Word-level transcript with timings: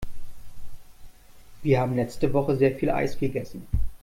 Wir 1.61 1.79
haben 1.79 1.95
letzte 1.95 2.33
Woche 2.33 2.57
sehr 2.57 2.71
viel 2.75 2.89
Eis 2.89 3.19
gegessen. 3.19 3.67